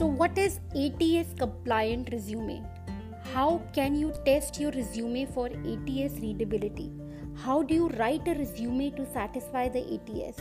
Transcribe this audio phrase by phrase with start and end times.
[0.00, 2.64] So, what is ATS compliant resume?
[3.34, 6.90] How can you test your resume for ATS readability?
[7.36, 10.38] How do you write a resume to satisfy the ATS?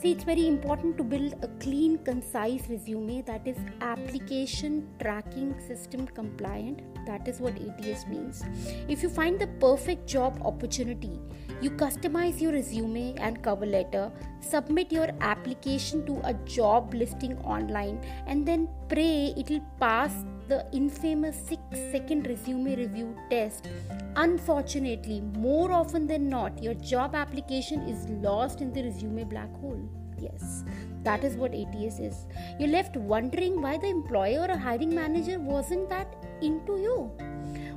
[0.00, 6.06] See, it's very important to build a clean, concise resume that is application tracking system
[6.06, 6.82] compliant.
[7.06, 8.44] That is what ATS means.
[8.88, 11.20] If you find the perfect job opportunity,
[11.60, 14.10] you customize your resume and cover letter,
[14.40, 20.12] submit your application to a job listing online, and then pray it will pass
[20.48, 21.60] the infamous 6
[21.92, 23.68] second resume review test.
[24.16, 29.80] Unfortunately, more often than not, your job application is lost in the resume black hole.
[30.18, 30.64] Yes,
[31.04, 32.26] that is what ATS is.
[32.58, 37.10] You're left wondering why the employer or hiring manager wasn't that into you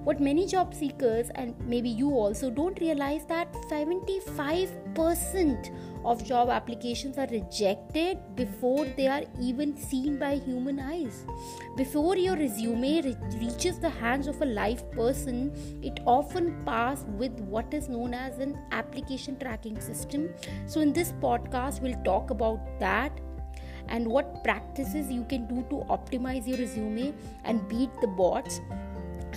[0.04, 5.70] what many job seekers and maybe you also don't realize that 75%
[6.04, 11.26] of job applications are rejected before they are even seen by human eyes.
[11.78, 17.40] Before your resume re- reaches the hands of a live person it often passes with
[17.42, 20.30] what is known as an application tracking system.
[20.66, 23.12] So in this podcast we'll talk about that
[23.88, 28.62] and what practices you can do to optimize your resume and beat the bots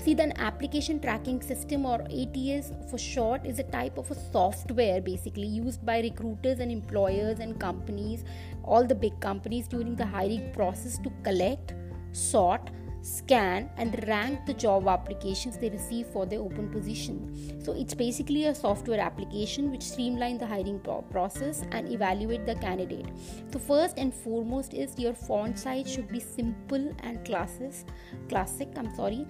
[0.04, 5.00] See, the application tracking system or ATS for short is a type of a software
[5.00, 8.22] basically used by recruiters and employers and companies,
[8.64, 11.72] all the big companies during the hiring process to collect,
[12.12, 12.70] sort,
[13.04, 17.62] scan and rank the job applications they receive for their open position.
[17.62, 23.06] So it's basically a software application which streamline the hiring process and evaluate the candidate.
[23.52, 27.84] So first and foremost is your font size should be simple and classes
[28.28, 29.26] classic i'm sorry.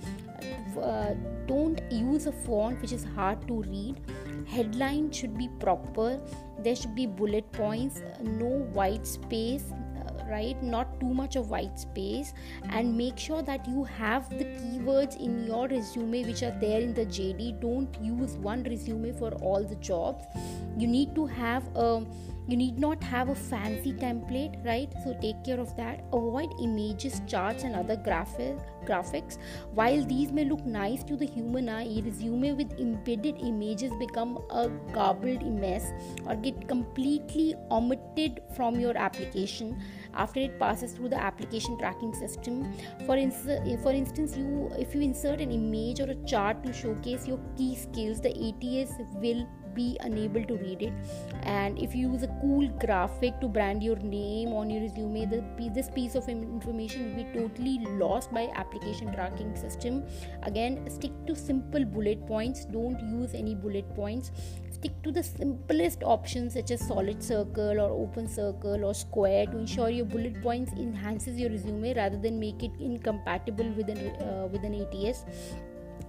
[0.80, 1.14] Uh,
[1.46, 4.00] don't use a font which is hard to read.
[4.46, 6.20] Headline should be proper.
[6.58, 9.64] There should be bullet points no white space
[10.30, 12.32] right not too much of white space
[12.70, 16.94] and make sure that you have the keywords in your resume which are there in
[16.94, 20.24] the jd don't use one resume for all the jobs.
[20.76, 22.04] You need to have a
[22.46, 24.92] you need not have a fancy template right?
[25.02, 26.00] So take care of that.
[26.12, 29.38] Avoid images charts and other graphic, graphics.
[29.72, 34.68] While these may look nice to the human eye resume with embedded images become a
[34.92, 35.90] garbled mess
[36.26, 39.82] or get completely omitted from your application
[40.16, 42.72] after it passes through the application tracking system
[43.06, 46.72] for, ins- eh, for instance you if you insert an image or a chart to
[46.72, 50.92] showcase your key skills the ats will be unable to read it.
[51.42, 55.26] And if you use a cool graphic to brand your name on your resume
[55.74, 60.04] this piece of information will be totally lost by application tracking system.
[60.42, 62.64] Again stick to simple bullet points.
[62.64, 64.30] Don't use any bullet points.
[64.70, 69.58] Stick to the simplest options such as solid circle or open circle or square to
[69.58, 74.46] ensure your bullet points enhances your resume rather than make it incompatible with an uh,
[74.52, 75.24] with an ats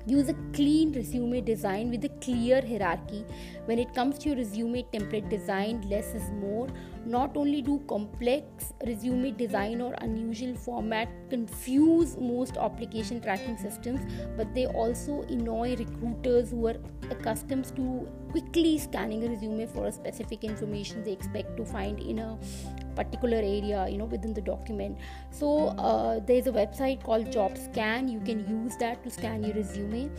[0.08, 3.26] Use a clean resume design with a clear hierarchy.
[3.66, 6.68] When it comes to your resume template design, less is more.
[7.06, 14.02] Not only do complex resume design or unusual format confuse most application tracking systems,
[14.38, 16.78] but they also annoy recruiters who are
[17.10, 22.20] accustomed to quickly scanning a resume for a specific information they expect to find in
[22.20, 22.38] a
[22.96, 24.98] particular area you know within the document.
[25.32, 28.12] So uh, there's a website called jobscan.
[28.12, 30.10] You can use that to scan your resume.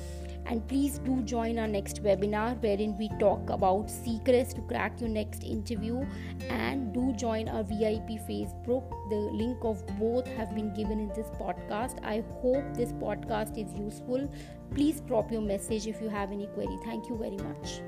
[0.49, 5.11] And please do join our next webinar wherein we talk about secrets to crack your
[5.11, 6.07] next interview.
[6.49, 8.89] And do join our vip facebook.
[9.11, 12.05] The link of both have been given in this podcast.
[12.05, 14.31] I hope this podcast is useful.
[14.75, 16.79] Please drop your message if you have any query.
[16.85, 17.81] Thank you very much